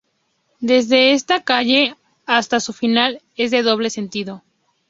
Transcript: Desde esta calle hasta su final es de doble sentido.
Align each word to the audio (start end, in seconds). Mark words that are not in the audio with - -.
Desde 0.61 1.13
esta 1.13 1.43
calle 1.43 1.95
hasta 2.25 2.59
su 2.59 2.73
final 2.73 3.21
es 3.35 3.51
de 3.51 3.61
doble 3.61 3.91
sentido. 3.91 4.41